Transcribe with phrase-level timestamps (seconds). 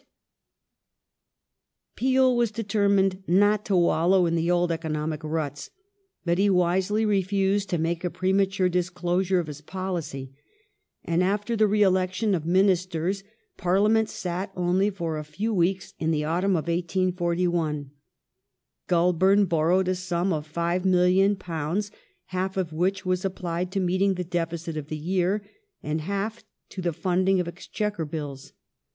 [0.01, 0.07] ^tLshC'*i<^
[1.95, 5.69] Peel was determined hot to wallow in the old economic ruts,
[6.25, 10.33] but he wisely i efused to make a premature disclosure of his policy,
[11.05, 13.23] and after the re election of Ministers
[13.57, 17.91] Parliament sat only for a few weeks in the autumn of 1841.
[18.87, 21.91] Goulburn borrowed a sum of £5,000,000,
[22.25, 25.43] half of which was applied to meeting the deficit of the year,
[25.83, 28.53] and half to the funding of Exchequer Bills.